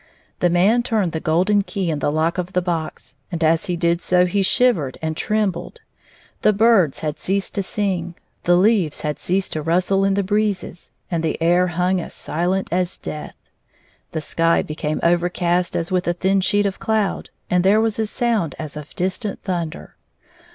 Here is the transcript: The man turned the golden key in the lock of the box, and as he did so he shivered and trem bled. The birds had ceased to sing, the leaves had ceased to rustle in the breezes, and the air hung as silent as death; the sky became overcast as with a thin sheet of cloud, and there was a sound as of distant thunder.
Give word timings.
The 0.39 0.49
man 0.49 0.81
turned 0.81 1.11
the 1.11 1.19
golden 1.19 1.61
key 1.61 1.91
in 1.91 1.99
the 1.99 2.11
lock 2.11 2.39
of 2.39 2.53
the 2.53 2.61
box, 2.63 3.15
and 3.31 3.43
as 3.43 3.67
he 3.67 3.75
did 3.75 4.01
so 4.01 4.25
he 4.25 4.41
shivered 4.41 4.97
and 4.99 5.15
trem 5.15 5.51
bled. 5.51 5.79
The 6.41 6.53
birds 6.53 7.01
had 7.01 7.19
ceased 7.19 7.53
to 7.53 7.61
sing, 7.61 8.15
the 8.45 8.55
leaves 8.55 9.01
had 9.01 9.19
ceased 9.19 9.53
to 9.53 9.61
rustle 9.61 10.03
in 10.03 10.15
the 10.15 10.23
breezes, 10.23 10.89
and 11.11 11.21
the 11.21 11.39
air 11.39 11.67
hung 11.67 12.01
as 12.01 12.15
silent 12.15 12.67
as 12.71 12.97
death; 12.97 13.35
the 14.11 14.21
sky 14.21 14.63
became 14.63 14.99
overcast 15.03 15.75
as 15.75 15.91
with 15.91 16.07
a 16.07 16.13
thin 16.13 16.41
sheet 16.41 16.65
of 16.65 16.79
cloud, 16.79 17.29
and 17.47 17.63
there 17.63 17.79
was 17.79 17.99
a 17.99 18.07
sound 18.07 18.55
as 18.57 18.75
of 18.75 18.95
distant 18.95 19.43
thunder. 19.43 19.97